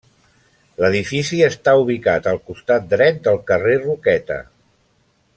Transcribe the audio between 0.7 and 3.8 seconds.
L'edifici està ubicat al costat dret del carrer